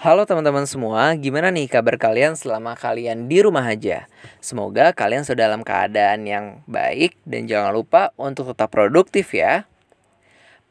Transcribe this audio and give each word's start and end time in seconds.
Halo 0.00 0.24
teman-teman 0.24 0.64
semua, 0.64 1.12
gimana 1.12 1.52
nih 1.52 1.68
kabar 1.68 2.00
kalian 2.00 2.32
selama 2.32 2.72
kalian 2.72 3.28
di 3.28 3.44
rumah 3.44 3.68
aja? 3.68 4.08
Semoga 4.40 4.96
kalian 4.96 5.28
sudah 5.28 5.52
dalam 5.52 5.60
keadaan 5.60 6.24
yang 6.24 6.64
baik 6.64 7.20
dan 7.28 7.44
jangan 7.44 7.76
lupa 7.76 8.08
untuk 8.16 8.48
tetap 8.48 8.72
produktif 8.72 9.28
ya. 9.36 9.68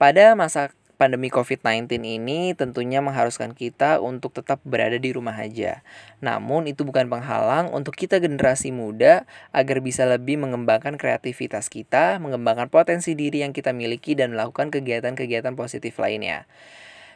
Pada 0.01 0.33
masa 0.33 0.73
pandemi 0.97 1.29
COVID-19 1.29 2.01
ini 2.01 2.57
tentunya 2.57 3.05
mengharuskan 3.05 3.53
kita 3.53 4.01
untuk 4.01 4.33
tetap 4.33 4.65
berada 4.65 4.97
di 4.97 5.13
rumah 5.13 5.37
aja. 5.37 5.85
Namun 6.25 6.65
itu 6.65 6.81
bukan 6.81 7.05
penghalang 7.05 7.69
untuk 7.69 7.93
kita 7.93 8.17
generasi 8.17 8.73
muda 8.73 9.29
agar 9.53 9.77
bisa 9.85 10.09
lebih 10.09 10.41
mengembangkan 10.41 10.97
kreativitas 10.97 11.69
kita, 11.69 12.17
mengembangkan 12.17 12.65
potensi 12.73 13.13
diri 13.13 13.45
yang 13.45 13.53
kita 13.53 13.77
miliki 13.77 14.17
dan 14.17 14.33
melakukan 14.33 14.73
kegiatan-kegiatan 14.73 15.53
positif 15.53 16.01
lainnya 16.01 16.49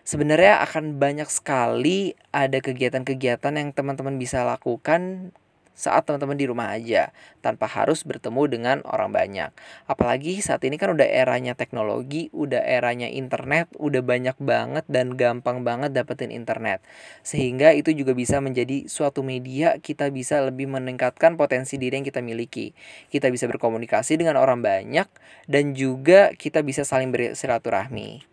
sebenarnya 0.03 0.59
akan 0.63 0.99
banyak 0.99 1.27
sekali 1.31 2.15
ada 2.35 2.59
kegiatan-kegiatan 2.59 3.55
yang 3.55 3.71
teman-teman 3.71 4.19
bisa 4.19 4.43
lakukan 4.43 5.31
saat 5.73 6.05
teman-teman 6.05 6.37
di 6.37 6.45
rumah 6.45 6.69
aja 6.69 7.09
tanpa 7.41 7.65
harus 7.65 8.05
bertemu 8.05 8.45
dengan 8.45 8.77
orang 8.85 9.09
banyak. 9.09 9.49
Apalagi 9.89 10.39
saat 10.39 10.61
ini 10.63 10.77
kan 10.77 10.93
udah 10.93 11.05
eranya 11.05 11.57
teknologi, 11.57 12.29
udah 12.29 12.61
eranya 12.61 13.09
internet, 13.09 13.73
udah 13.81 14.05
banyak 14.05 14.37
banget 14.37 14.85
dan 14.85 15.17
gampang 15.17 15.65
banget 15.65 15.91
dapetin 15.91 16.29
internet. 16.29 16.85
Sehingga 17.25 17.73
itu 17.73 17.91
juga 17.91 18.13
bisa 18.13 18.37
menjadi 18.39 18.85
suatu 18.85 19.25
media 19.25 19.81
kita 19.81 20.13
bisa 20.13 20.45
lebih 20.45 20.69
meningkatkan 20.69 21.35
potensi 21.35 21.81
diri 21.81 21.99
yang 21.99 22.07
kita 22.07 22.21
miliki. 22.21 22.71
Kita 23.09 23.33
bisa 23.33 23.49
berkomunikasi 23.49 24.21
dengan 24.21 24.37
orang 24.37 24.61
banyak 24.61 25.09
dan 25.49 25.73
juga 25.73 26.37
kita 26.37 26.61
bisa 26.61 26.85
saling 26.85 27.09
bersilaturahmi. 27.09 28.32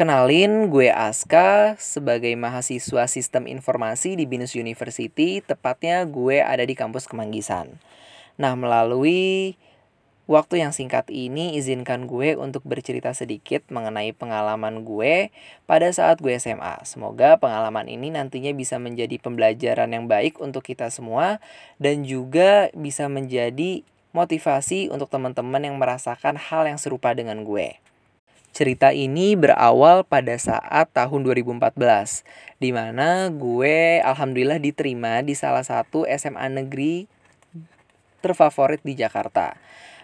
Kenalin, 0.00 0.72
gue 0.72 0.88
Aska 0.88 1.76
sebagai 1.76 2.32
mahasiswa 2.32 3.04
Sistem 3.04 3.44
Informasi 3.44 4.16
di 4.16 4.24
Binus 4.24 4.56
University, 4.56 5.44
tepatnya 5.44 6.08
gue 6.08 6.40
ada 6.40 6.64
di 6.64 6.72
kampus 6.72 7.04
Kemanggisan. 7.04 7.76
Nah, 8.40 8.56
melalui 8.56 9.60
waktu 10.24 10.64
yang 10.64 10.72
singkat 10.72 11.04
ini 11.12 11.52
izinkan 11.60 12.08
gue 12.08 12.32
untuk 12.32 12.64
bercerita 12.64 13.12
sedikit 13.12 13.60
mengenai 13.68 14.16
pengalaman 14.16 14.88
gue 14.88 15.36
pada 15.68 15.92
saat 15.92 16.16
gue 16.24 16.32
SMA. 16.32 16.80
Semoga 16.88 17.36
pengalaman 17.36 17.84
ini 17.84 18.08
nantinya 18.08 18.56
bisa 18.56 18.80
menjadi 18.80 19.20
pembelajaran 19.20 19.92
yang 19.92 20.08
baik 20.08 20.40
untuk 20.40 20.64
kita 20.64 20.88
semua 20.88 21.44
dan 21.76 22.08
juga 22.08 22.72
bisa 22.72 23.04
menjadi 23.12 23.84
motivasi 24.16 24.88
untuk 24.88 25.12
teman-teman 25.12 25.60
yang 25.60 25.76
merasakan 25.76 26.40
hal 26.40 26.64
yang 26.64 26.80
serupa 26.80 27.12
dengan 27.12 27.44
gue. 27.44 27.76
Cerita 28.50 28.90
ini 28.90 29.38
berawal 29.38 30.02
pada 30.02 30.34
saat 30.34 30.90
tahun 30.90 31.22
2014, 31.22 32.26
di 32.58 32.74
mana 32.74 33.30
gue 33.30 34.02
alhamdulillah 34.02 34.58
diterima 34.58 35.22
di 35.22 35.38
salah 35.38 35.62
satu 35.62 36.02
SMA 36.18 36.50
negeri 36.50 37.06
terfavorit 38.20 38.82
di 38.82 38.98
Jakarta. 38.98 39.54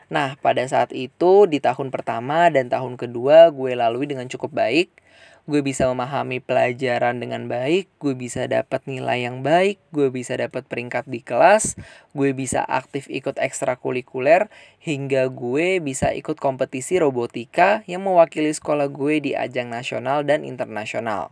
Nah, 0.07 0.39
pada 0.39 0.63
saat 0.71 0.95
itu 0.95 1.51
di 1.51 1.59
tahun 1.59 1.91
pertama 1.91 2.47
dan 2.47 2.71
tahun 2.71 2.95
kedua 2.95 3.51
gue 3.51 3.75
lalui 3.75 4.07
dengan 4.07 4.31
cukup 4.31 4.55
baik 4.55 5.06
gue 5.47 5.63
bisa 5.63 5.87
memahami 5.87 6.43
pelajaran 6.43 7.23
dengan 7.23 7.47
baik, 7.47 7.87
gue 8.03 8.19
bisa 8.19 8.51
dapat 8.51 8.83
nilai 8.91 9.31
yang 9.31 9.47
baik, 9.47 9.79
gue 9.95 10.11
bisa 10.11 10.35
dapat 10.35 10.67
peringkat 10.67 11.07
di 11.07 11.23
kelas, 11.23 11.79
gue 12.19 12.35
bisa 12.35 12.67
aktif 12.67 13.07
ikut 13.07 13.39
ekstrakurikuler, 13.39 14.51
hingga 14.83 15.31
gue 15.31 15.79
bisa 15.79 16.11
ikut 16.11 16.43
kompetisi 16.43 16.99
robotika 16.99 17.87
yang 17.87 18.03
mewakili 18.03 18.51
sekolah 18.51 18.91
gue 18.91 19.23
di 19.23 19.33
ajang 19.39 19.71
nasional 19.71 20.27
dan 20.27 20.43
internasional. 20.43 21.31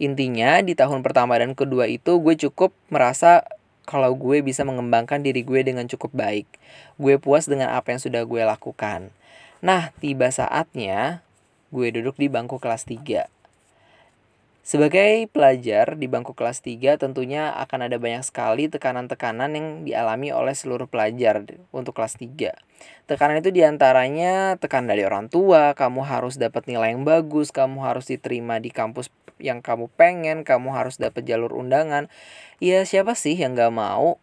Intinya 0.00 0.62
di 0.62 0.78
tahun 0.78 1.02
pertama 1.02 1.36
dan 1.36 1.52
kedua 1.58 1.90
itu 1.90 2.22
gue 2.22 2.38
cukup 2.48 2.72
merasa 2.88 3.44
kalau 3.90 4.14
gue 4.14 4.38
bisa 4.40 4.62
mengembangkan 4.62 5.18
diri 5.20 5.42
gue 5.42 5.60
dengan 5.66 5.90
cukup 5.90 6.14
baik. 6.14 6.46
Gue 6.94 7.18
puas 7.18 7.50
dengan 7.50 7.74
apa 7.74 7.90
yang 7.90 8.00
sudah 8.00 8.22
gue 8.22 8.42
lakukan. 8.46 9.10
Nah, 9.60 9.92
tiba 10.00 10.30
saatnya 10.32 11.26
gue 11.70 11.88
duduk 11.94 12.18
di 12.18 12.26
bangku 12.26 12.58
kelas 12.58 12.82
3. 12.86 13.30
Sebagai 14.60 15.26
pelajar 15.32 15.98
di 15.98 16.06
bangku 16.06 16.36
kelas 16.36 16.62
3 16.62 17.00
tentunya 17.00 17.50
akan 17.58 17.90
ada 17.90 17.96
banyak 17.96 18.22
sekali 18.22 18.68
tekanan-tekanan 18.68 19.50
yang 19.56 19.66
dialami 19.82 20.30
oleh 20.30 20.52
seluruh 20.52 20.86
pelajar 20.86 21.42
untuk 21.74 21.96
kelas 21.96 22.18
3. 22.18 22.54
Tekanan 23.08 23.42
itu 23.42 23.50
di 23.50 23.66
antaranya 23.66 24.54
tekanan 24.60 24.94
dari 24.94 25.02
orang 25.02 25.26
tua, 25.26 25.72
kamu 25.74 26.06
harus 26.06 26.38
dapat 26.38 26.66
nilai 26.70 26.94
yang 26.94 27.02
bagus, 27.02 27.50
kamu 27.50 27.82
harus 27.82 28.06
diterima 28.10 28.62
di 28.62 28.70
kampus 28.70 29.10
yang 29.40 29.64
kamu 29.64 29.88
pengen, 29.96 30.44
kamu 30.46 30.70
harus 30.76 31.00
dapat 31.00 31.24
jalur 31.24 31.56
undangan. 31.56 32.12
Ya 32.62 32.84
siapa 32.84 33.16
sih 33.16 33.34
yang 33.34 33.56
gak 33.56 33.72
mau 33.72 34.20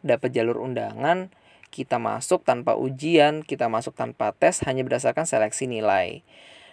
dapat 0.00 0.30
jalur 0.30 0.62
undangan? 0.62 1.28
Kita 1.72 1.96
masuk 1.96 2.44
tanpa 2.44 2.76
ujian, 2.76 3.42
kita 3.42 3.66
masuk 3.66 3.96
tanpa 3.96 4.30
tes 4.36 4.60
hanya 4.68 4.84
berdasarkan 4.84 5.24
seleksi 5.24 5.64
nilai. 5.66 6.20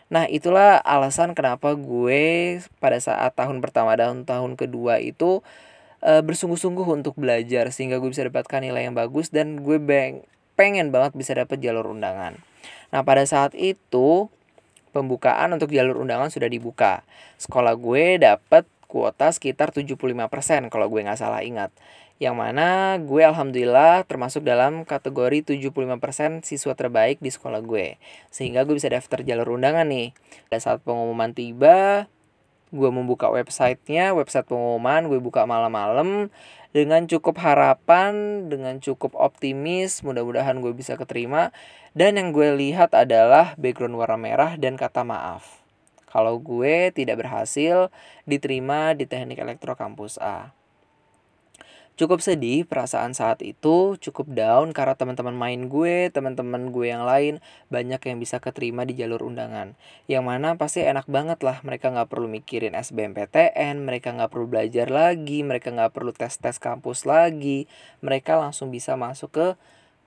Nah, 0.09 0.25
itulah 0.25 0.81
alasan 0.81 1.37
kenapa 1.37 1.77
gue 1.77 2.57
pada 2.81 2.97
saat 2.97 3.29
tahun 3.37 3.61
pertama 3.61 3.93
dan 3.93 4.25
tahun 4.25 4.57
kedua 4.57 4.97
itu 4.97 5.45
e, 6.01 6.25
bersungguh-sungguh 6.25 6.85
untuk 6.89 7.13
belajar 7.13 7.69
sehingga 7.69 8.01
gue 8.01 8.09
bisa 8.09 8.25
dapatkan 8.25 8.65
nilai 8.65 8.89
yang 8.89 8.97
bagus 8.97 9.29
dan 9.29 9.61
gue 9.61 9.77
pengen 10.57 10.89
banget 10.89 11.13
bisa 11.13 11.37
dapat 11.37 11.61
jalur 11.61 11.93
undangan. 11.93 12.41
Nah, 12.89 13.05
pada 13.05 13.21
saat 13.29 13.53
itu 13.53 14.33
pembukaan 14.89 15.53
untuk 15.53 15.69
jalur 15.69 16.01
undangan 16.01 16.33
sudah 16.33 16.49
dibuka. 16.49 17.05
Sekolah 17.37 17.77
gue 17.77 18.17
dapat 18.17 18.65
kuota 18.89 19.29
sekitar 19.29 19.69
75% 19.69 20.01
kalau 20.73 20.89
gue 20.89 21.05
nggak 21.05 21.21
salah 21.21 21.45
ingat 21.45 21.69
yang 22.19 22.35
mana 22.35 22.99
gue 22.99 23.23
alhamdulillah 23.23 24.03
termasuk 24.03 24.43
dalam 24.43 24.83
kategori 24.83 25.55
75% 25.55 26.43
siswa 26.43 26.75
terbaik 26.75 27.23
di 27.23 27.31
sekolah 27.31 27.63
gue. 27.63 27.95
Sehingga 28.27 28.67
gue 28.67 28.75
bisa 28.75 28.91
daftar 28.91 29.23
jalur 29.23 29.55
undangan 29.55 29.87
nih. 29.87 30.11
Pada 30.51 30.59
saat 30.59 30.79
pengumuman 30.83 31.31
tiba, 31.31 32.11
gue 32.75 32.89
membuka 32.91 33.31
websitenya, 33.31 34.11
website 34.11 34.51
pengumuman, 34.51 35.07
gue 35.07 35.15
buka 35.23 35.47
malam-malam 35.47 36.27
dengan 36.75 37.07
cukup 37.07 37.39
harapan, 37.39 38.45
dengan 38.51 38.77
cukup 38.83 39.15
optimis, 39.15 40.03
mudah-mudahan 40.03 40.59
gue 40.59 40.75
bisa 40.75 40.99
keterima. 40.99 41.55
Dan 41.95 42.19
yang 42.19 42.35
gue 42.35 42.51
lihat 42.51 42.93
adalah 42.93 43.55
background 43.55 43.95
warna 43.95 44.19
merah 44.19 44.51
dan 44.59 44.75
kata 44.75 45.07
maaf. 45.07 45.58
Kalau 46.09 46.41
gue 46.41 46.89
tidak 46.89 47.21
berhasil 47.21 47.93
diterima 48.25 48.97
di 48.97 49.05
teknik 49.05 49.37
elektro 49.39 49.77
kampus 49.77 50.17
A. 50.17 50.51
Cukup 51.99 52.23
sedih 52.23 52.63
perasaan 52.63 53.11
saat 53.11 53.43
itu, 53.43 53.99
cukup 53.99 54.31
down 54.31 54.71
karena 54.71 54.95
teman-teman 54.95 55.35
main 55.35 55.67
gue, 55.67 56.07
teman-teman 56.07 56.71
gue 56.71 56.87
yang 56.87 57.03
lain 57.03 57.43
banyak 57.67 57.99
yang 57.99 58.23
bisa 58.23 58.39
keterima 58.39 58.87
di 58.87 58.95
jalur 58.95 59.19
undangan. 59.19 59.75
Yang 60.07 60.23
mana 60.23 60.55
pasti 60.55 60.79
enak 60.79 61.11
banget 61.11 61.43
lah, 61.43 61.59
mereka 61.59 61.91
nggak 61.91 62.07
perlu 62.07 62.31
mikirin 62.31 62.71
SBMPTN, 62.71 63.83
mereka 63.83 64.15
nggak 64.15 64.31
perlu 64.31 64.47
belajar 64.47 64.87
lagi, 64.87 65.43
mereka 65.43 65.75
nggak 65.75 65.91
perlu 65.91 66.15
tes-tes 66.15 66.55
kampus 66.55 67.03
lagi, 67.03 67.67
mereka 67.99 68.39
langsung 68.39 68.71
bisa 68.71 68.95
masuk 68.95 69.35
ke 69.35 69.47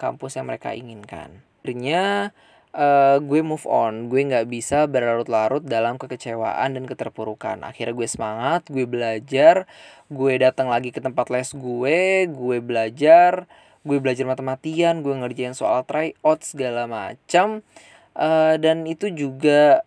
kampus 0.01 0.41
yang 0.41 0.49
mereka 0.49 0.73
inginkan. 0.73 1.45
Akhirnya 1.61 2.33
uh, 2.77 3.17
gue 3.21 3.41
move 3.45 3.65
on. 3.69 4.09
Gue 4.09 4.25
nggak 4.27 4.49
bisa 4.49 4.85
berlarut-larut 4.89 5.63
dalam 5.65 5.97
kekecewaan 6.01 6.77
dan 6.77 6.85
keterpurukan. 6.89 7.63
Akhirnya 7.65 7.95
gue 7.95 8.09
semangat 8.09 8.67
gue 8.69 8.85
belajar 8.89 9.69
gue 10.13 10.33
datang 10.37 10.69
lagi 10.69 10.93
ke 10.93 11.01
tempat 11.01 11.33
les 11.33 11.49
gue 11.57 12.29
gue 12.29 12.59
belajar 12.61 13.49
gue 13.83 13.99
belajar 13.99 14.29
matematian 14.29 15.01
gue 15.01 15.15
ngerjain 15.17 15.57
soal 15.57 15.85
tryout 15.85 16.41
segala 16.45 16.89
macam. 16.89 17.65
Uh, 18.13 18.61
dan 18.61 18.85
itu 18.85 19.09
juga 19.09 19.81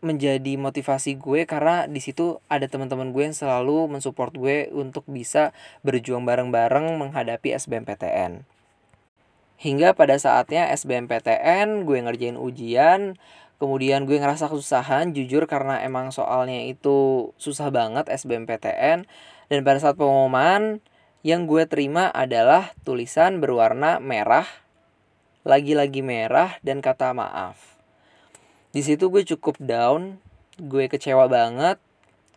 menjadi 0.00 0.56
motivasi 0.56 1.20
gue 1.20 1.44
karena 1.44 1.84
di 1.84 2.00
situ 2.00 2.40
ada 2.48 2.64
teman-teman 2.64 3.12
gue 3.12 3.30
yang 3.30 3.36
selalu 3.36 3.84
mensupport 3.86 4.32
gue 4.32 4.56
untuk 4.72 5.04
bisa 5.06 5.52
berjuang 5.84 6.24
bareng-bareng 6.24 6.96
menghadapi 6.96 7.52
SBMPTN. 7.52 8.59
Hingga 9.60 9.92
pada 9.92 10.16
saatnya 10.16 10.72
SBMPTN 10.72 11.84
gue 11.84 12.00
ngerjain 12.00 12.40
ujian, 12.40 13.20
kemudian 13.60 14.08
gue 14.08 14.16
ngerasa 14.16 14.48
kesusahan 14.48 15.12
jujur 15.12 15.44
karena 15.44 15.84
emang 15.84 16.08
soalnya 16.16 16.64
itu 16.64 17.30
susah 17.36 17.68
banget 17.68 18.08
SBMPTN 18.08 19.04
dan 19.52 19.60
pada 19.60 19.76
saat 19.76 20.00
pengumuman 20.00 20.80
yang 21.20 21.44
gue 21.44 21.68
terima 21.68 22.08
adalah 22.08 22.72
tulisan 22.88 23.44
berwarna 23.44 24.00
merah, 24.00 24.48
lagi-lagi 25.44 26.00
merah 26.00 26.56
dan 26.64 26.80
kata 26.80 27.12
maaf. 27.12 27.76
Di 28.72 28.80
situ 28.80 29.12
gue 29.12 29.28
cukup 29.28 29.60
down, 29.60 30.16
gue 30.56 30.88
kecewa 30.88 31.28
banget, 31.28 31.76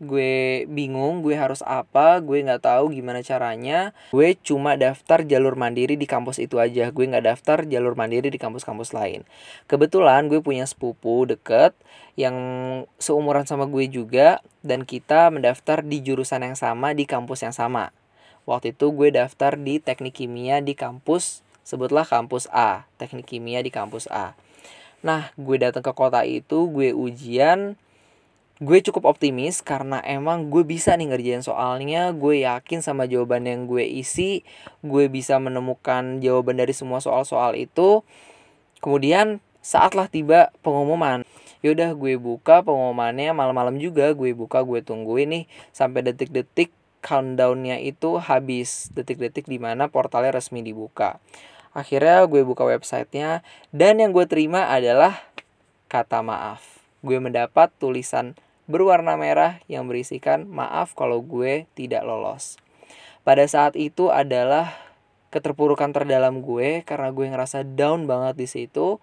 gue 0.03 0.67
bingung 0.67 1.23
gue 1.23 1.33
harus 1.33 1.63
apa 1.63 2.19
gue 2.19 2.43
nggak 2.43 2.67
tahu 2.67 2.91
gimana 2.91 3.23
caranya. 3.23 3.95
Gue 4.11 4.35
cuma 4.35 4.75
daftar 4.75 5.23
jalur 5.23 5.55
mandiri 5.55 5.95
di 5.95 6.05
kampus 6.05 6.37
itu 6.43 6.59
aja. 6.59 6.91
Gue 6.91 7.07
nggak 7.07 7.25
daftar 7.25 7.63
jalur 7.63 7.95
mandiri 7.95 8.27
di 8.27 8.37
kampus-kampus 8.37 8.91
lain. 8.91 9.23
Kebetulan 9.71 10.27
gue 10.27 10.43
punya 10.43 10.67
sepupu 10.67 11.23
deket 11.23 11.73
yang 12.19 12.35
seumuran 13.01 13.47
sama 13.49 13.65
gue 13.65 13.89
juga 13.89 14.43
dan 14.61 14.85
kita 14.85 15.33
mendaftar 15.33 15.81
di 15.81 16.03
jurusan 16.03 16.45
yang 16.45 16.57
sama 16.59 16.93
di 16.93 17.09
kampus 17.09 17.41
yang 17.41 17.55
sama. 17.55 17.89
Waktu 18.43 18.75
itu 18.75 18.91
gue 18.91 19.09
daftar 19.09 19.55
di 19.55 19.79
teknik 19.79 20.19
kimia 20.19 20.59
di 20.59 20.75
kampus 20.75 21.41
sebutlah 21.63 22.03
kampus 22.03 22.51
A 22.51 22.85
teknik 22.99 23.25
kimia 23.25 23.63
di 23.63 23.71
kampus 23.71 24.05
A. 24.11 24.35
Nah 25.03 25.31
gue 25.39 25.57
datang 25.59 25.83
ke 25.83 25.91
kota 25.95 26.27
itu 26.27 26.67
gue 26.69 26.91
ujian 26.91 27.79
gue 28.63 28.79
cukup 28.79 29.11
optimis 29.11 29.59
karena 29.59 29.99
emang 30.07 30.47
gue 30.47 30.63
bisa 30.63 30.95
nih 30.95 31.11
ngerjain 31.11 31.43
soalnya 31.43 32.15
gue 32.15 32.47
yakin 32.47 32.79
sama 32.79 33.03
jawaban 33.11 33.43
yang 33.43 33.67
gue 33.67 33.83
isi 33.83 34.47
gue 34.79 35.11
bisa 35.11 35.35
menemukan 35.35 36.23
jawaban 36.23 36.55
dari 36.55 36.71
semua 36.71 37.03
soal-soal 37.03 37.59
itu. 37.59 38.07
Kemudian 38.79 39.43
saatlah 39.59 40.07
tiba 40.07 40.55
pengumuman. 40.63 41.27
Yaudah 41.59 41.91
gue 41.95 42.15
buka 42.15 42.63
pengumumannya 42.63 43.35
malam-malam 43.35 43.75
juga 43.79 44.11
gue 44.15 44.31
buka 44.31 44.63
gue 44.63 44.79
tungguin 44.79 45.27
nih 45.27 45.43
sampai 45.75 45.99
detik-detik 46.07 46.71
countdownnya 47.03 47.83
itu 47.83 48.15
habis. 48.15 48.91
Detik-detik 48.95 49.43
di 49.43 49.59
mana 49.59 49.91
portalnya 49.91 50.39
resmi 50.39 50.63
dibuka. 50.63 51.19
Akhirnya 51.75 52.23
gue 52.31 52.47
buka 52.47 52.63
websitenya 52.63 53.43
dan 53.75 53.99
yang 53.99 54.15
gue 54.15 54.23
terima 54.23 54.71
adalah 54.71 55.19
kata 55.91 56.23
maaf. 56.23 56.63
Gue 57.03 57.19
mendapat 57.19 57.71
tulisan 57.79 58.39
berwarna 58.65 59.19
merah 59.19 59.59
yang 59.67 59.87
berisikan 59.89 60.47
maaf 60.47 60.95
kalau 60.95 61.19
gue 61.19 61.67
tidak 61.75 62.07
lolos. 62.07 62.55
Pada 63.23 63.47
saat 63.47 63.79
itu 63.79 64.11
adalah 64.11 64.75
keterpurukan 65.31 65.89
terdalam 65.89 66.45
gue 66.45 66.85
karena 66.85 67.09
gue 67.09 67.25
ngerasa 67.25 67.65
down 67.65 68.05
banget 68.05 68.35
di 68.37 68.47
situ. 68.47 69.01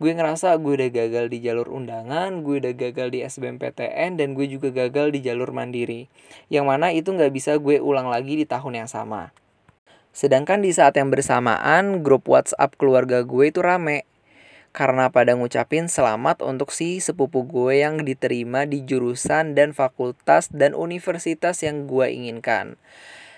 Gue 0.00 0.16
ngerasa 0.16 0.56
gue 0.56 0.72
udah 0.80 0.90
gagal 0.92 1.28
di 1.28 1.44
jalur 1.44 1.68
undangan, 1.68 2.40
gue 2.40 2.56
udah 2.56 2.72
gagal 2.72 3.12
di 3.12 3.20
SBMPTN, 3.20 4.16
dan 4.16 4.32
gue 4.32 4.48
juga 4.48 4.72
gagal 4.72 5.12
di 5.12 5.20
jalur 5.20 5.52
mandiri. 5.52 6.08
Yang 6.48 6.64
mana 6.64 6.88
itu 6.88 7.12
nggak 7.12 7.28
bisa 7.28 7.60
gue 7.60 7.84
ulang 7.84 8.08
lagi 8.08 8.32
di 8.32 8.48
tahun 8.48 8.80
yang 8.80 8.88
sama. 8.88 9.28
Sedangkan 10.16 10.64
di 10.64 10.72
saat 10.72 10.96
yang 10.96 11.12
bersamaan, 11.12 12.00
grup 12.00 12.26
WhatsApp 12.32 12.80
keluarga 12.80 13.22
gue 13.28 13.52
itu 13.52 13.60
rame 13.60 14.08
karena 14.70 15.10
pada 15.10 15.34
ngucapin 15.34 15.90
selamat 15.90 16.46
untuk 16.46 16.70
si 16.70 17.02
sepupu 17.02 17.42
gue 17.42 17.82
yang 17.82 18.06
diterima 18.06 18.66
di 18.70 18.86
jurusan 18.86 19.58
dan 19.58 19.74
fakultas 19.74 20.46
dan 20.54 20.78
universitas 20.78 21.66
yang 21.66 21.90
gue 21.90 22.06
inginkan. 22.06 22.78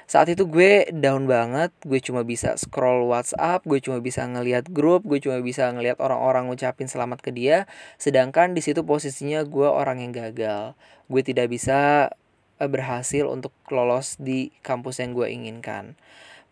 Saat 0.04 0.28
itu 0.28 0.44
gue 0.44 0.92
down 0.92 1.24
banget, 1.24 1.72
gue 1.88 1.96
cuma 2.04 2.20
bisa 2.20 2.52
scroll 2.60 3.08
WhatsApp, 3.08 3.64
gue 3.64 3.80
cuma 3.80 3.96
bisa 4.04 4.28
ngelihat 4.28 4.68
grup, 4.68 5.08
gue 5.08 5.16
cuma 5.24 5.40
bisa 5.40 5.72
ngelihat 5.72 5.96
orang-orang 6.04 6.52
ngucapin 6.52 6.84
selamat 6.84 7.24
ke 7.24 7.32
dia, 7.32 7.64
sedangkan 7.96 8.52
di 8.52 8.60
situ 8.60 8.84
posisinya 8.84 9.40
gue 9.48 9.64
orang 9.64 10.04
yang 10.04 10.12
gagal. 10.12 10.76
Gue 11.08 11.24
tidak 11.24 11.48
bisa 11.48 12.12
eh, 12.60 12.68
berhasil 12.68 13.24
untuk 13.24 13.56
lolos 13.72 14.20
di 14.20 14.52
kampus 14.60 15.00
yang 15.00 15.16
gue 15.16 15.32
inginkan. 15.32 15.96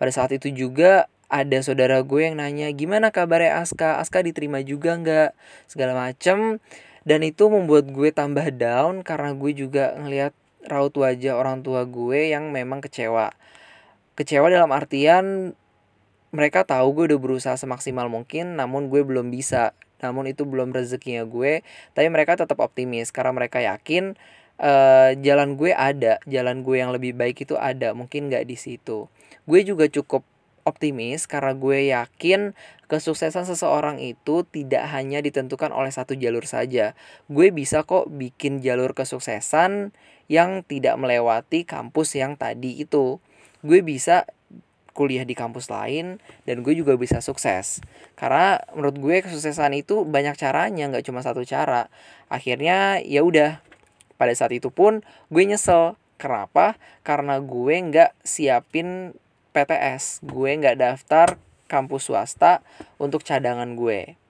Pada 0.00 0.08
saat 0.08 0.32
itu 0.32 0.48
juga 0.56 1.12
ada 1.30 1.62
saudara 1.62 2.02
gue 2.02 2.26
yang 2.26 2.42
nanya 2.42 2.66
gimana 2.74 3.14
kabarnya 3.14 3.62
Aska? 3.62 4.02
Aska 4.02 4.18
diterima 4.26 4.58
juga 4.66 4.98
nggak? 4.98 5.30
segala 5.70 5.94
macem. 5.94 6.58
Dan 7.06 7.24
itu 7.24 7.48
membuat 7.48 7.88
gue 7.88 8.10
tambah 8.12 8.44
down 8.52 9.06
karena 9.06 9.32
gue 9.32 9.54
juga 9.56 9.96
ngelihat 9.96 10.34
raut 10.68 10.92
wajah 10.92 11.38
orang 11.38 11.64
tua 11.64 11.86
gue 11.88 12.34
yang 12.34 12.52
memang 12.52 12.84
kecewa. 12.84 13.32
Kecewa 14.18 14.52
dalam 14.52 14.68
artian 14.74 15.56
mereka 16.34 16.66
tahu 16.66 16.92
gue 16.92 17.14
udah 17.14 17.20
berusaha 17.22 17.56
semaksimal 17.56 18.10
mungkin 18.12 18.58
namun 18.58 18.92
gue 18.92 19.00
belum 19.00 19.32
bisa. 19.32 19.72
Namun 20.02 20.28
itu 20.28 20.44
belum 20.44 20.74
rezekinya 20.74 21.24
gue 21.24 21.62
tapi 21.94 22.10
mereka 22.10 22.36
tetap 22.36 22.58
optimis 22.60 23.14
karena 23.14 23.32
mereka 23.32 23.62
yakin 23.62 24.18
uh, 24.60 25.16
jalan 25.24 25.56
gue 25.56 25.72
ada. 25.72 26.20
Jalan 26.28 26.66
gue 26.66 26.76
yang 26.82 26.90
lebih 26.92 27.16
baik 27.16 27.46
itu 27.48 27.56
ada 27.56 27.96
mungkin 27.96 28.28
nggak 28.28 28.44
di 28.44 28.58
situ. 28.60 29.08
Gue 29.48 29.64
juga 29.64 29.88
cukup 29.88 30.26
optimis 30.64 31.24
karena 31.30 31.52
gue 31.56 31.92
yakin 31.92 32.56
kesuksesan 32.90 33.46
seseorang 33.46 34.02
itu 34.02 34.42
tidak 34.50 34.90
hanya 34.90 35.22
ditentukan 35.22 35.70
oleh 35.70 35.94
satu 35.94 36.18
jalur 36.18 36.42
saja. 36.44 36.98
Gue 37.30 37.54
bisa 37.54 37.86
kok 37.86 38.10
bikin 38.10 38.58
jalur 38.58 38.92
kesuksesan 38.92 39.94
yang 40.26 40.66
tidak 40.66 40.98
melewati 40.98 41.62
kampus 41.62 42.18
yang 42.18 42.34
tadi 42.34 42.82
itu. 42.82 43.22
Gue 43.62 43.82
bisa 43.82 44.26
kuliah 44.90 45.22
di 45.22 45.38
kampus 45.38 45.70
lain 45.70 46.18
dan 46.44 46.66
gue 46.66 46.74
juga 46.74 46.98
bisa 46.98 47.22
sukses. 47.22 47.80
Karena 48.18 48.58
menurut 48.74 48.98
gue 48.98 49.16
kesuksesan 49.22 49.72
itu 49.78 50.02
banyak 50.02 50.34
caranya, 50.34 50.90
nggak 50.90 51.06
cuma 51.06 51.22
satu 51.22 51.46
cara. 51.46 51.88
Akhirnya 52.26 52.98
ya 53.00 53.22
udah. 53.22 53.62
Pada 54.20 54.36
saat 54.36 54.52
itu 54.52 54.68
pun 54.68 55.00
gue 55.32 55.42
nyesel. 55.46 55.96
Kenapa? 56.20 56.76
Karena 57.00 57.40
gue 57.40 57.74
nggak 57.80 58.12
siapin 58.20 59.16
PTS 59.50 60.24
gue 60.24 60.50
nggak 60.56 60.78
daftar 60.78 61.38
kampus 61.70 62.10
swasta 62.10 62.62
untuk 62.98 63.22
cadangan 63.22 63.78
gue 63.78 64.20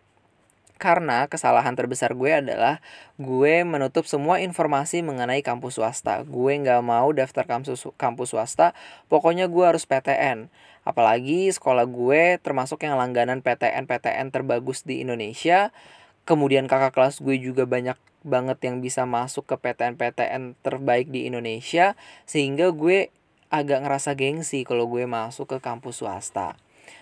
karena 0.80 1.28
kesalahan 1.28 1.76
terbesar 1.76 2.16
gue 2.16 2.32
adalah 2.32 2.80
gue 3.20 3.68
menutup 3.68 4.08
semua 4.08 4.40
informasi 4.40 5.04
mengenai 5.04 5.44
kampus 5.44 5.76
swasta. 5.76 6.24
Gue 6.24 6.56
nggak 6.56 6.80
mau 6.80 7.12
daftar 7.12 7.44
kampus 7.44 7.84
kampus 8.00 8.32
swasta, 8.32 8.72
pokoknya 9.12 9.44
gue 9.52 9.60
harus 9.60 9.84
PTN. 9.84 10.48
Apalagi 10.80 11.52
sekolah 11.52 11.84
gue 11.84 12.40
termasuk 12.40 12.80
yang 12.88 12.96
langganan 12.96 13.44
PTN-PTN 13.44 14.32
terbagus 14.32 14.80
di 14.88 15.04
Indonesia. 15.04 15.68
Kemudian 16.24 16.64
kakak 16.64 16.96
kelas 16.96 17.20
gue 17.20 17.36
juga 17.36 17.68
banyak 17.68 18.00
banget 18.24 18.64
yang 18.64 18.80
bisa 18.80 19.04
masuk 19.04 19.44
ke 19.44 19.60
PTN-PTN 19.60 20.56
terbaik 20.64 21.12
di 21.12 21.28
Indonesia. 21.28 21.92
Sehingga 22.24 22.72
gue 22.72 23.12
agak 23.50 23.82
ngerasa 23.82 24.14
gengsi 24.14 24.62
kalau 24.62 24.86
gue 24.86 25.04
masuk 25.04 25.50
ke 25.50 25.58
kampus 25.58 26.00
swasta. 26.00 26.54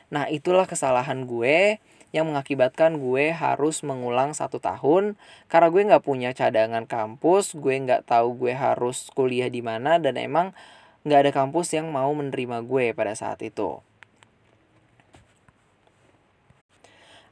Nah 0.08 0.26
itulah 0.32 0.64
kesalahan 0.64 1.28
gue 1.28 1.78
yang 2.16 2.24
mengakibatkan 2.24 2.96
gue 2.96 3.36
harus 3.36 3.84
mengulang 3.84 4.32
satu 4.32 4.56
tahun 4.56 5.20
karena 5.52 5.68
gue 5.68 5.82
nggak 5.92 6.04
punya 6.04 6.32
cadangan 6.32 6.88
kampus, 6.88 7.52
gue 7.52 7.76
nggak 7.76 8.08
tahu 8.08 8.48
gue 8.48 8.56
harus 8.56 9.12
kuliah 9.12 9.52
di 9.52 9.60
mana 9.60 10.00
dan 10.00 10.16
emang 10.16 10.56
nggak 11.04 11.28
ada 11.28 11.32
kampus 11.36 11.76
yang 11.76 11.92
mau 11.92 12.08
menerima 12.16 12.64
gue 12.64 12.96
pada 12.96 13.12
saat 13.12 13.44
itu. 13.44 13.84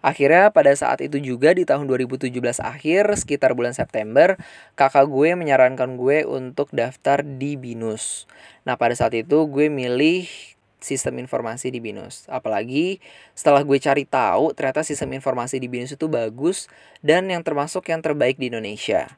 Akhirnya 0.07 0.55
pada 0.55 0.71
saat 0.71 1.03
itu 1.03 1.19
juga 1.19 1.51
di 1.51 1.67
tahun 1.67 1.91
2017 1.91 2.31
akhir 2.63 3.11
sekitar 3.19 3.59
bulan 3.59 3.75
September 3.75 4.39
kakak 4.79 5.11
gue 5.11 5.35
menyarankan 5.35 5.99
gue 5.99 6.23
untuk 6.23 6.71
daftar 6.71 7.27
di 7.27 7.59
BINUS. 7.59 8.31
Nah 8.63 8.79
pada 8.79 8.95
saat 8.95 9.19
itu 9.19 9.51
gue 9.51 9.67
milih 9.67 10.31
sistem 10.79 11.19
informasi 11.19 11.75
di 11.75 11.83
BINUS. 11.83 12.31
Apalagi 12.31 13.03
setelah 13.35 13.67
gue 13.67 13.83
cari 13.83 14.07
tahu 14.07 14.55
ternyata 14.55 14.87
sistem 14.87 15.11
informasi 15.19 15.59
di 15.59 15.67
BINUS 15.67 15.99
itu 15.99 16.07
bagus 16.07 16.71
dan 17.03 17.27
yang 17.27 17.43
termasuk 17.43 17.91
yang 17.91 17.99
terbaik 17.99 18.39
di 18.39 18.47
Indonesia. 18.47 19.11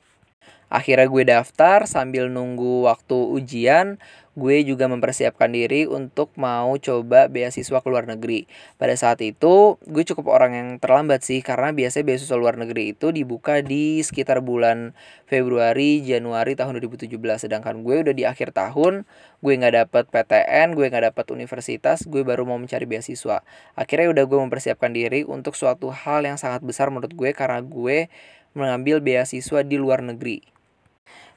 Akhirnya 0.68 1.08
gue 1.08 1.24
daftar 1.24 1.88
sambil 1.88 2.28
nunggu 2.28 2.84
waktu 2.84 3.16
ujian, 3.16 3.96
gue 4.38 4.62
juga 4.62 4.86
mempersiapkan 4.86 5.50
diri 5.50 5.88
untuk 5.88 6.30
mau 6.36 6.76
coba 6.76 7.26
beasiswa 7.26 7.80
ke 7.80 7.88
luar 7.90 8.04
negeri. 8.04 8.44
Pada 8.78 8.92
saat 8.94 9.18
itu, 9.24 9.80
gue 9.82 10.04
cukup 10.06 10.30
orang 10.30 10.52
yang 10.54 10.68
terlambat 10.76 11.26
sih 11.26 11.40
karena 11.40 11.74
biasanya 11.74 12.04
beasiswa 12.06 12.36
luar 12.36 12.54
negeri 12.60 12.94
itu 12.94 13.10
dibuka 13.10 13.64
di 13.64 14.04
sekitar 14.04 14.44
bulan 14.44 14.92
Februari, 15.24 16.04
Januari 16.04 16.52
tahun 16.54 16.78
2017. 16.78 17.16
Sedangkan 17.48 17.80
gue 17.80 18.04
udah 18.04 18.14
di 18.14 18.28
akhir 18.28 18.52
tahun, 18.52 19.08
gue 19.40 19.52
nggak 19.58 19.74
dapet 19.74 20.04
PTN, 20.12 20.76
gue 20.76 20.86
nggak 20.86 21.04
dapet 21.16 21.26
universitas, 21.32 22.04
gue 22.04 22.22
baru 22.22 22.44
mau 22.44 22.60
mencari 22.60 22.84
beasiswa. 22.84 23.40
Akhirnya 23.74 24.12
udah 24.12 24.24
gue 24.28 24.38
mempersiapkan 24.38 24.92
diri 24.92 25.24
untuk 25.24 25.58
suatu 25.58 25.90
hal 25.90 26.28
yang 26.28 26.36
sangat 26.36 26.60
besar 26.60 26.92
menurut 26.92 27.16
gue 27.16 27.32
karena 27.32 27.64
gue 27.64 28.12
mengambil 28.52 29.00
beasiswa 29.00 29.64
di 29.64 29.80
luar 29.80 30.04
negeri 30.04 30.57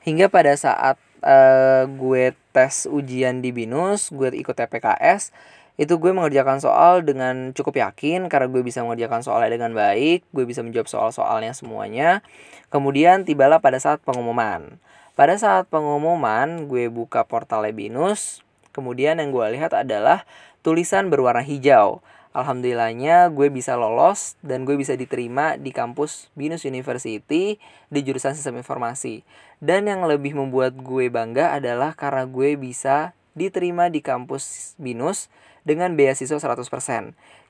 hingga 0.01 0.27
pada 0.27 0.53
saat 0.57 0.97
uh, 1.25 1.85
gue 1.87 2.33
tes 2.51 2.89
ujian 2.89 3.39
di 3.39 3.53
binus 3.53 4.09
gue 4.11 4.33
ikut 4.33 4.53
TPKS 4.53 5.31
itu 5.79 5.97
gue 5.97 6.11
mengerjakan 6.13 6.61
soal 6.61 7.01
dengan 7.01 7.55
cukup 7.57 7.79
yakin 7.79 8.29
karena 8.29 8.45
gue 8.51 8.61
bisa 8.61 8.85
mengerjakan 8.85 9.25
soalnya 9.25 9.57
dengan 9.57 9.71
baik 9.73 10.27
gue 10.29 10.45
bisa 10.45 10.61
menjawab 10.61 10.85
soal-soalnya 10.85 11.55
semuanya. 11.57 12.21
Kemudian 12.69 13.25
tibalah 13.25 13.57
pada 13.63 13.81
saat 13.81 14.03
pengumuman. 14.05 14.77
Pada 15.17 15.35
saat 15.41 15.65
pengumuman 15.71 16.69
gue 16.69 16.85
buka 16.91 17.25
portal 17.25 17.65
binus. 17.73 18.45
Kemudian 18.75 19.17
yang 19.17 19.33
gue 19.33 19.57
lihat 19.57 19.73
adalah 19.73 20.23
tulisan 20.61 21.09
berwarna 21.09 21.41
hijau 21.41 22.05
Alhamdulillahnya 22.31 23.27
gue 23.27 23.51
bisa 23.51 23.75
lolos 23.75 24.39
dan 24.39 24.63
gue 24.63 24.79
bisa 24.79 24.95
diterima 24.95 25.59
di 25.59 25.75
kampus 25.75 26.31
Binus 26.31 26.63
University 26.63 27.59
di 27.91 27.99
jurusan 27.99 28.39
Sistem 28.39 28.55
Informasi. 28.55 29.27
Dan 29.59 29.91
yang 29.91 30.07
lebih 30.07 30.39
membuat 30.39 30.79
gue 30.79 31.11
bangga 31.11 31.51
adalah 31.51 31.91
karena 31.91 32.23
gue 32.23 32.55
bisa 32.55 33.11
diterima 33.35 33.91
di 33.91 33.99
kampus 33.99 34.75
Binus 34.79 35.27
dengan 35.67 35.91
beasiswa 35.99 36.39
100%. 36.39 36.71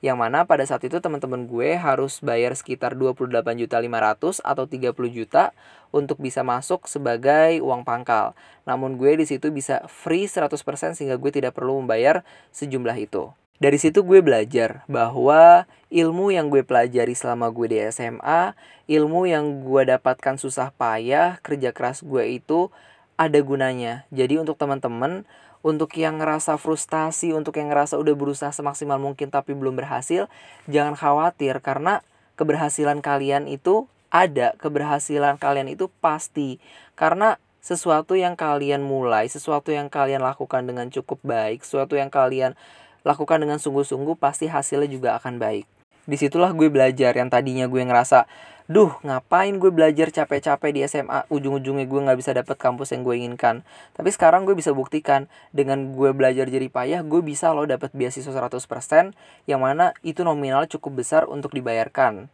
Yang 0.02 0.16
mana 0.18 0.50
pada 0.50 0.66
saat 0.66 0.82
itu 0.82 0.98
teman-teman 0.98 1.46
gue 1.46 1.78
harus 1.78 2.18
bayar 2.18 2.50
sekitar 2.58 2.98
28 2.98 3.30
juta 3.62 3.78
500 3.78 4.42
atau 4.42 4.64
30 4.66 4.98
juta 5.14 5.54
untuk 5.94 6.18
bisa 6.18 6.42
masuk 6.42 6.90
sebagai 6.90 7.62
uang 7.62 7.86
pangkal. 7.86 8.34
Namun 8.66 8.98
gue 8.98 9.14
di 9.14 9.30
situ 9.30 9.54
bisa 9.54 9.86
free 9.86 10.26
100% 10.26 10.58
sehingga 10.98 11.14
gue 11.14 11.30
tidak 11.30 11.54
perlu 11.54 11.78
membayar 11.78 12.26
sejumlah 12.50 12.98
itu 12.98 13.30
dari 13.62 13.78
situ 13.78 14.02
gue 14.02 14.18
belajar 14.18 14.82
bahwa 14.90 15.70
ilmu 15.86 16.34
yang 16.34 16.50
gue 16.50 16.66
pelajari 16.66 17.14
selama 17.14 17.46
gue 17.54 17.70
di 17.70 17.78
SMA, 17.94 18.58
ilmu 18.90 19.30
yang 19.30 19.62
gue 19.62 19.86
dapatkan 19.86 20.34
susah 20.34 20.74
payah, 20.74 21.38
kerja 21.46 21.70
keras 21.70 22.02
gue 22.02 22.26
itu 22.26 22.74
ada 23.14 23.38
gunanya. 23.38 24.02
Jadi 24.10 24.42
untuk 24.42 24.58
teman-teman, 24.58 25.22
untuk 25.62 25.94
yang 25.94 26.18
ngerasa 26.18 26.58
frustasi, 26.58 27.30
untuk 27.30 27.54
yang 27.54 27.70
ngerasa 27.70 28.02
udah 28.02 28.14
berusaha 28.18 28.50
semaksimal 28.50 28.98
mungkin 28.98 29.30
tapi 29.30 29.54
belum 29.54 29.78
berhasil, 29.78 30.26
jangan 30.66 30.98
khawatir 30.98 31.62
karena 31.62 32.02
keberhasilan 32.34 32.98
kalian 32.98 33.46
itu 33.46 33.86
ada, 34.10 34.58
keberhasilan 34.58 35.38
kalian 35.38 35.70
itu 35.70 35.86
pasti. 36.02 36.58
Karena 36.98 37.38
sesuatu 37.62 38.18
yang 38.18 38.34
kalian 38.34 38.82
mulai, 38.82 39.30
sesuatu 39.30 39.70
yang 39.70 39.86
kalian 39.86 40.18
lakukan 40.18 40.66
dengan 40.66 40.90
cukup 40.90 41.22
baik, 41.22 41.62
sesuatu 41.62 41.94
yang 41.94 42.10
kalian 42.10 42.58
lakukan 43.02 43.42
dengan 43.42 43.58
sungguh-sungguh 43.62 44.18
pasti 44.18 44.50
hasilnya 44.50 44.90
juga 44.90 45.14
akan 45.18 45.38
baik. 45.38 45.66
Di 46.02 46.18
situlah 46.18 46.50
gue 46.50 46.66
belajar 46.66 47.14
yang 47.14 47.30
tadinya 47.30 47.70
gue 47.70 47.78
ngerasa, 47.78 48.26
duh 48.66 48.90
ngapain 49.06 49.54
gue 49.54 49.70
belajar 49.70 50.10
capek-capek 50.10 50.70
di 50.74 50.80
SMA, 50.90 51.30
ujung-ujungnya 51.30 51.86
gue 51.86 52.00
gak 52.02 52.18
bisa 52.18 52.34
dapet 52.34 52.58
kampus 52.58 52.90
yang 52.90 53.06
gue 53.06 53.14
inginkan. 53.14 53.62
Tapi 53.94 54.10
sekarang 54.10 54.42
gue 54.42 54.58
bisa 54.58 54.74
buktikan, 54.74 55.30
dengan 55.54 55.94
gue 55.94 56.10
belajar 56.10 56.50
jadi 56.50 56.66
payah, 56.66 57.06
gue 57.06 57.22
bisa 57.22 57.54
loh 57.54 57.70
dapet 57.70 57.94
beasiswa 57.94 58.34
100%, 58.34 59.14
yang 59.46 59.62
mana 59.62 59.94
itu 60.02 60.26
nominal 60.26 60.66
cukup 60.66 61.06
besar 61.06 61.30
untuk 61.30 61.54
dibayarkan. 61.54 62.26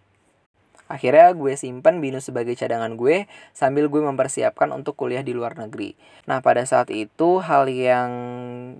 Akhirnya 0.88 1.30
gue 1.36 1.52
simpan 1.54 2.00
binus 2.00 2.32
sebagai 2.32 2.56
cadangan 2.56 2.96
gue 2.96 3.28
sambil 3.52 3.92
gue 3.92 4.00
mempersiapkan 4.00 4.72
untuk 4.72 4.96
kuliah 4.96 5.20
di 5.20 5.36
luar 5.36 5.54
negeri. 5.54 5.94
Nah 6.24 6.40
pada 6.40 6.64
saat 6.64 6.88
itu 6.88 7.44
hal 7.44 7.68
yang 7.68 8.10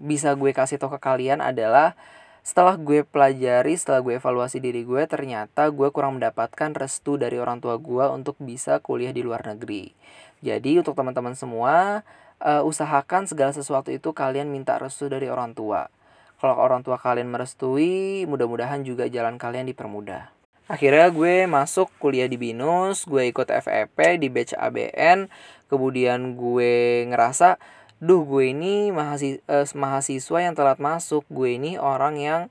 bisa 0.00 0.32
gue 0.32 0.56
kasih 0.56 0.80
tau 0.80 0.88
ke 0.88 0.98
kalian 0.98 1.44
adalah 1.44 1.92
setelah 2.40 2.80
gue 2.80 3.04
pelajari, 3.04 3.76
setelah 3.76 4.00
gue 4.00 4.16
evaluasi 4.16 4.56
diri 4.56 4.80
gue, 4.80 5.04
ternyata 5.04 5.68
gue 5.68 5.92
kurang 5.92 6.16
mendapatkan 6.16 6.72
restu 6.72 7.20
dari 7.20 7.36
orang 7.36 7.60
tua 7.60 7.76
gue 7.76 8.08
untuk 8.08 8.40
bisa 8.40 8.80
kuliah 8.80 9.12
di 9.12 9.20
luar 9.20 9.44
negeri. 9.44 9.92
Jadi 10.40 10.80
untuk 10.80 10.96
teman-teman 10.96 11.36
semua, 11.36 12.00
uh, 12.40 12.64
usahakan 12.64 13.28
segala 13.28 13.52
sesuatu 13.52 13.92
itu 13.92 14.16
kalian 14.16 14.48
minta 14.48 14.80
restu 14.80 15.12
dari 15.12 15.28
orang 15.28 15.52
tua. 15.52 15.92
Kalau 16.40 16.56
orang 16.56 16.86
tua 16.86 16.96
kalian 16.96 17.28
merestui, 17.28 18.24
mudah-mudahan 18.24 18.80
juga 18.86 19.10
jalan 19.10 19.36
kalian 19.36 19.68
dipermudah. 19.68 20.37
Akhirnya 20.68 21.08
gue 21.08 21.48
masuk 21.48 21.88
kuliah 21.96 22.28
di 22.28 22.36
BINUS, 22.36 23.08
gue 23.08 23.32
ikut 23.32 23.48
FEP 23.48 24.20
di 24.20 24.28
batch 24.28 24.52
ABN, 24.52 25.32
kemudian 25.72 26.36
gue 26.36 27.08
ngerasa, 27.08 27.56
duh 28.04 28.20
gue 28.28 28.52
ini 28.52 28.92
mahasiswa, 28.92 29.40
eh, 29.48 29.64
mahasiswa 29.72 30.38
yang 30.44 30.52
telat 30.52 30.76
masuk, 30.76 31.24
gue 31.32 31.56
ini 31.56 31.80
orang 31.80 32.20
yang 32.20 32.42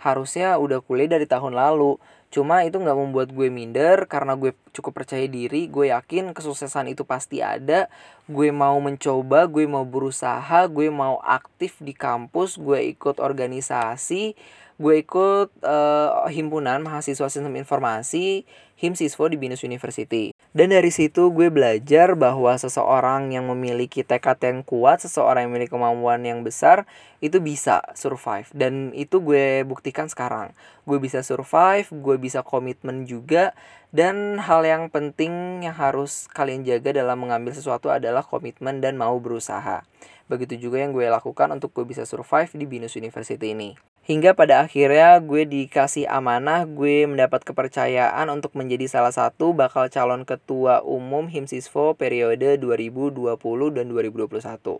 harusnya 0.00 0.56
udah 0.56 0.80
kuliah 0.80 1.20
dari 1.20 1.28
tahun 1.28 1.52
lalu. 1.52 2.00
Cuma 2.32 2.64
itu 2.64 2.80
nggak 2.80 2.96
membuat 2.96 3.28
gue 3.30 3.52
minder 3.52 4.08
karena 4.08 4.40
gue 4.40 4.56
cukup 4.72 5.04
percaya 5.04 5.28
diri, 5.28 5.68
gue 5.68 5.92
yakin 5.92 6.32
kesuksesan 6.32 6.88
itu 6.88 7.04
pasti 7.04 7.44
ada. 7.44 7.92
Gue 8.24 8.56
mau 8.56 8.80
mencoba, 8.80 9.44
gue 9.52 9.68
mau 9.68 9.84
berusaha, 9.84 10.64
gue 10.64 10.88
mau 10.88 11.20
aktif 11.20 11.76
di 11.84 11.92
kampus, 11.92 12.56
gue 12.56 12.88
ikut 12.96 13.20
organisasi, 13.20 14.32
gue 14.76 15.00
ikut 15.00 15.48
uh, 15.64 16.28
himpunan 16.28 16.84
mahasiswa 16.84 17.32
sistem 17.32 17.56
informasi 17.56 18.44
Himsiswo 18.76 19.32
di 19.32 19.40
Binus 19.40 19.64
University. 19.64 20.36
Dan 20.52 20.68
dari 20.68 20.92
situ 20.92 21.32
gue 21.32 21.48
belajar 21.48 22.12
bahwa 22.12 22.52
seseorang 22.60 23.32
yang 23.32 23.48
memiliki 23.48 24.04
tekad 24.04 24.36
yang 24.44 24.60
kuat, 24.60 25.00
seseorang 25.00 25.48
yang 25.48 25.52
memiliki 25.56 25.72
kemampuan 25.72 26.20
yang 26.28 26.44
besar, 26.44 26.84
itu 27.24 27.40
bisa 27.40 27.80
survive. 27.96 28.52
Dan 28.52 28.92
itu 28.92 29.24
gue 29.24 29.64
buktikan 29.64 30.12
sekarang. 30.12 30.52
Gue 30.84 31.00
bisa 31.00 31.24
survive, 31.24 31.88
gue 31.88 32.16
bisa 32.20 32.44
komitmen 32.44 33.08
juga. 33.08 33.56
Dan 33.96 34.44
hal 34.44 34.60
yang 34.68 34.92
penting 34.92 35.64
yang 35.64 35.72
harus 35.72 36.28
kalian 36.36 36.68
jaga 36.68 36.92
dalam 36.92 37.16
mengambil 37.24 37.56
sesuatu 37.56 37.88
adalah 37.88 38.28
komitmen 38.28 38.84
dan 38.84 39.00
mau 39.00 39.16
berusaha. 39.16 39.88
Begitu 40.28 40.68
juga 40.68 40.84
yang 40.84 40.92
gue 40.92 41.08
lakukan 41.08 41.48
untuk 41.48 41.72
gue 41.72 41.88
bisa 41.88 42.04
survive 42.04 42.52
di 42.52 42.68
Binus 42.68 42.92
University 42.92 43.56
ini. 43.56 43.95
Hingga 44.06 44.38
pada 44.38 44.62
akhirnya 44.62 45.18
gue 45.18 45.42
dikasih 45.42 46.06
amanah, 46.06 46.62
gue 46.62 47.10
mendapat 47.10 47.42
kepercayaan 47.42 48.30
untuk 48.30 48.54
menjadi 48.54 48.86
salah 48.86 49.10
satu 49.10 49.50
bakal 49.50 49.90
calon 49.90 50.22
ketua 50.22 50.78
umum 50.86 51.26
Himsisvo 51.26 51.98
periode 51.98 52.54
2020 52.62 53.34
dan 53.74 53.90
2021. 53.90 54.78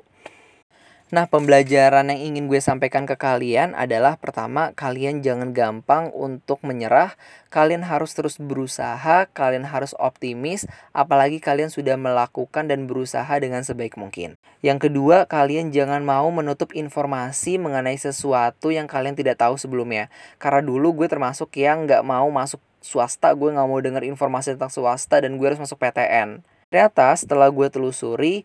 Nah, 1.07 1.31
pembelajaran 1.31 2.11
yang 2.11 2.35
ingin 2.35 2.51
gue 2.51 2.59
sampaikan 2.59 3.07
ke 3.07 3.15
kalian 3.15 3.79
adalah 3.79 4.19
pertama, 4.19 4.75
kalian 4.75 5.23
jangan 5.23 5.55
gampang 5.55 6.11
untuk 6.11 6.59
menyerah. 6.67 7.15
Kalian 7.47 7.87
harus 7.87 8.11
terus 8.11 8.43
berusaha, 8.43 9.31
kalian 9.31 9.71
harus 9.71 9.95
optimis, 10.03 10.67
apalagi 10.91 11.39
kalian 11.39 11.71
sudah 11.71 11.95
melakukan 11.95 12.67
dan 12.67 12.91
berusaha 12.91 13.31
dengan 13.39 13.63
sebaik 13.63 13.95
mungkin. 13.95 14.35
Yang 14.67 14.91
kedua, 14.91 15.31
kalian 15.31 15.71
jangan 15.71 16.03
mau 16.03 16.27
menutup 16.35 16.75
informasi 16.75 17.63
mengenai 17.63 17.95
sesuatu 17.95 18.75
yang 18.75 18.91
kalian 18.91 19.15
tidak 19.15 19.39
tahu 19.39 19.55
sebelumnya. 19.55 20.11
Karena 20.43 20.59
dulu 20.59 20.91
gue 20.91 21.07
termasuk 21.07 21.55
yang 21.55 21.87
nggak 21.87 22.03
mau 22.03 22.27
masuk 22.35 22.59
swasta, 22.83 23.31
gue 23.31 23.55
nggak 23.55 23.69
mau 23.71 23.79
dengar 23.79 24.03
informasi 24.03 24.59
tentang 24.59 24.75
swasta 24.75 25.23
dan 25.23 25.39
gue 25.39 25.47
harus 25.47 25.63
masuk 25.63 25.79
PTN. 25.79 26.43
Ternyata 26.67 27.15
setelah 27.15 27.47
gue 27.47 27.71
telusuri, 27.71 28.43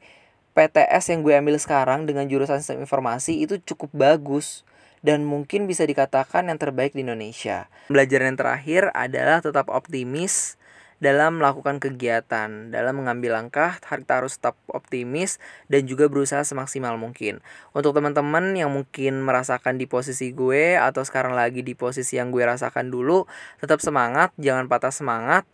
PTS 0.51 1.15
yang 1.15 1.23
gue 1.23 1.33
ambil 1.35 1.55
sekarang 1.55 2.03
dengan 2.03 2.27
jurusan 2.27 2.59
sistem 2.59 2.83
informasi 2.83 3.39
itu 3.39 3.59
cukup 3.63 3.91
bagus 3.95 4.67
dan 5.01 5.25
mungkin 5.25 5.65
bisa 5.65 5.87
dikatakan 5.87 6.51
yang 6.51 6.59
terbaik 6.59 6.93
di 6.93 7.01
Indonesia. 7.01 7.71
Pembelajaran 7.89 8.35
yang 8.35 8.39
terakhir 8.39 8.81
adalah 8.93 9.39
tetap 9.39 9.71
optimis 9.71 10.61
dalam 11.01 11.41
melakukan 11.41 11.81
kegiatan, 11.81 12.69
dalam 12.69 12.93
mengambil 13.01 13.33
langkah, 13.33 13.81
kita 13.81 14.21
harus 14.21 14.37
tetap 14.37 14.53
optimis 14.69 15.41
dan 15.65 15.89
juga 15.89 16.05
berusaha 16.05 16.45
semaksimal 16.45 16.93
mungkin. 17.01 17.41
Untuk 17.73 17.97
teman-teman 17.97 18.53
yang 18.53 18.69
mungkin 18.69 19.25
merasakan 19.25 19.81
di 19.81 19.89
posisi 19.89 20.29
gue 20.29 20.77
atau 20.77 21.01
sekarang 21.01 21.33
lagi 21.33 21.65
di 21.65 21.73
posisi 21.73 22.21
yang 22.21 22.29
gue 22.29 22.45
rasakan 22.45 22.93
dulu, 22.93 23.25
tetap 23.57 23.81
semangat, 23.81 24.29
jangan 24.37 24.69
patah 24.69 24.93
semangat 24.93 25.49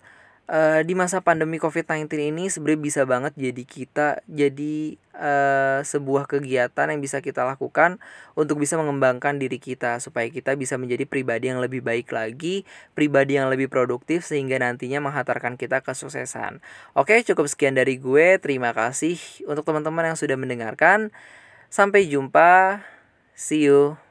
uh, 0.47 0.81
di 0.83 0.93
masa 0.95 1.21
pandemi 1.21 1.59
COVID-19 1.59 2.07
ini 2.33 2.47
sebenarnya 2.47 2.81
bisa 2.81 3.01
banget 3.03 3.33
jadi 3.35 3.63
kita 3.63 4.07
jadi 4.25 4.97
uh, 5.15 5.79
sebuah 5.83 6.25
kegiatan 6.25 6.87
yang 6.89 6.99
bisa 7.03 7.19
kita 7.19 7.43
lakukan 7.43 7.99
untuk 8.33 8.59
bisa 8.63 8.79
mengembangkan 8.79 9.37
diri 9.37 9.59
kita 9.59 9.99
supaya 9.99 10.27
kita 10.31 10.55
bisa 10.55 10.79
menjadi 10.79 11.03
pribadi 11.05 11.51
yang 11.51 11.59
lebih 11.59 11.83
baik 11.83 12.09
lagi, 12.15 12.63
pribadi 12.95 13.37
yang 13.37 13.51
lebih 13.51 13.67
produktif 13.67 14.23
sehingga 14.23 14.57
nantinya 14.57 15.03
menghantarkan 15.03 15.59
kita 15.59 15.83
kesuksesan. 15.83 16.63
Oke, 16.95 17.21
cukup 17.27 17.45
sekian 17.51 17.75
dari 17.75 17.99
gue. 17.99 18.39
Terima 18.39 18.71
kasih 18.71 19.19
untuk 19.45 19.67
teman-teman 19.67 20.13
yang 20.13 20.17
sudah 20.17 20.39
mendengarkan. 20.39 21.11
Sampai 21.67 22.07
jumpa. 22.07 22.81
See 23.35 23.67
you. 23.67 24.06